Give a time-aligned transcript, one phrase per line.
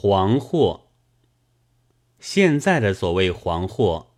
[0.00, 0.92] 黄祸。
[2.20, 4.14] 现在的所谓黄祸，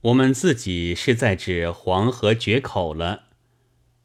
[0.00, 3.24] 我们自己是在指黄河决口了，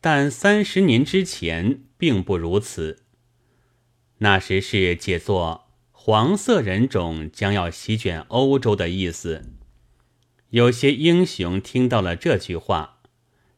[0.02, 3.06] 但三十年之前并不如此。
[4.18, 9.54] 那时是解作黄色人种将要席卷欧洲的意思。
[10.50, 13.00] 有些英雄听到了这句话，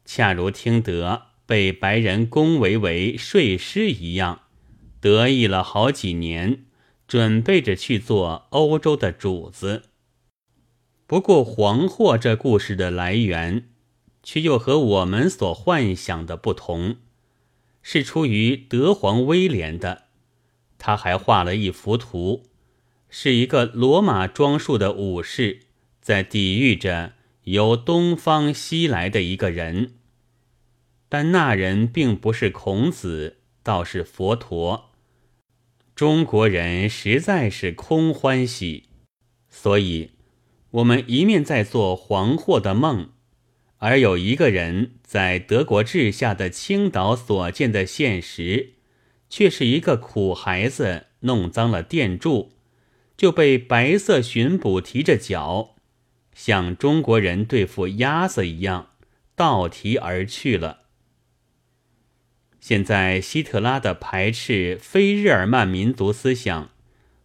[0.06, 4.44] 恰如听得被白人恭维为睡狮一样，
[5.02, 6.66] 得意了好几年，
[7.08, 9.84] 准备着去做欧洲的主子。
[11.06, 13.70] 不过黄祸这故事的来源，
[14.22, 16.98] 却又和我们所幻想的不同，
[17.82, 20.04] 是出于德皇威廉的。
[20.78, 22.44] 他还画了一幅图，
[23.10, 25.62] 是一个罗马装束的武士
[26.02, 29.94] 在抵御着由东方西来的一个人，
[31.08, 34.87] 但那人并不是孔子，倒是佛陀。
[35.98, 38.84] 中国人实在是空欢喜，
[39.50, 40.12] 所以
[40.70, 43.10] 我们一面在做黄祸的梦，
[43.78, 48.74] 而有一个人在德国治下的青岛所见的现实。
[49.28, 52.52] 却是一个苦孩子弄脏了电柱，
[53.18, 55.78] 就被白色巡捕提着脚，
[56.36, 58.92] 像中国人对付鸭子一样
[59.36, 60.84] 倒提而去了。
[62.68, 66.70] 现在希特拉的排斥非日耳曼民族思想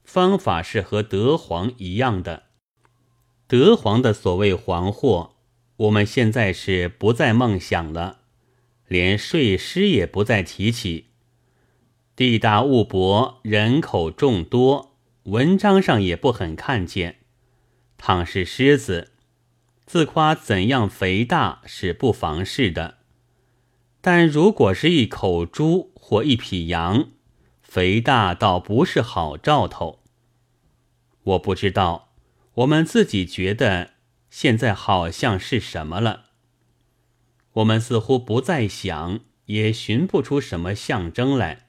[0.04, 2.44] 方法是和德皇一样的。
[3.48, 5.34] 德皇的所谓黄祸，
[5.78, 8.20] 我们现在是不再梦想了，
[8.86, 11.06] 连睡狮也不再提起。
[12.14, 17.16] 地大物博，人口众多，文章上也不很看见。
[17.98, 19.10] 倘是狮子，
[19.86, 22.98] 自夸怎样肥大是不妨事的；
[24.02, 27.10] 但如果是一口猪或一匹羊，
[27.62, 30.02] 肥大倒不是好兆头。
[31.22, 32.12] 我不知道，
[32.54, 33.92] 我们自己觉得
[34.28, 36.24] 现在好像是什么了。
[37.52, 41.68] 我们似乎不再想，也寻不出什么象征来。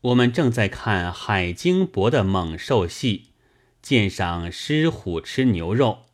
[0.00, 3.30] 我们正在看海金博的猛兽戏，
[3.80, 6.06] 鉴赏狮虎吃牛肉。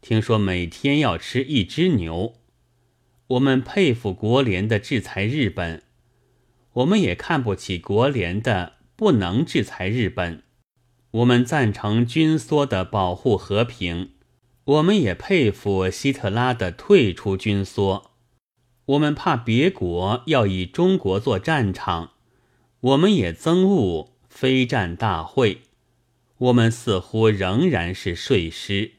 [0.00, 2.34] 听说每天要吃一只牛。
[3.28, 5.82] 我们佩服国联的制裁日本，
[6.74, 10.42] 我们也看不起国联的不能制裁日本。
[11.10, 14.10] 我们赞成军缩的保护和平，
[14.64, 18.10] 我们也佩服希特拉的退出军缩。
[18.84, 22.10] 我们怕别国要以中国做战场。
[22.80, 25.62] 我们也憎恶非战大会，
[26.36, 28.92] 我们似乎仍然是睡狮。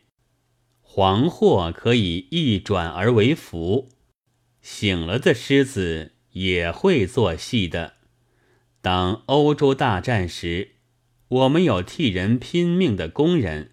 [0.81, 3.89] 黄祸可以一转而为福，
[4.65, 7.97] 醒了的狮子也会做戏的。
[8.81, 10.71] 当欧洲大战时，
[11.27, 13.69] 我们有替人拼命的工人；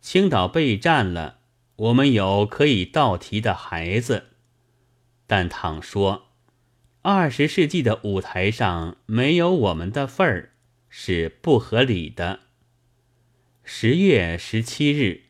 [0.00, 1.40] 青岛被占了，
[1.76, 4.28] 我们有可以倒提的孩子。
[5.26, 6.28] 但倘说，
[7.02, 10.54] 二十世纪的舞台上没有我们的份儿，
[10.88, 12.40] 是不合理的。
[13.62, 15.25] 十月十七日。